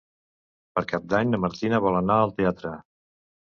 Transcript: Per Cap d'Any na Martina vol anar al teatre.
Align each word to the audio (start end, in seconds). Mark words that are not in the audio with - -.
Per 0.79 0.83
Cap 0.93 1.05
d'Any 1.11 1.31
na 1.35 1.41
Martina 1.45 1.85
vol 1.87 2.01
anar 2.03 2.19
al 2.25 2.37
teatre. 2.41 2.77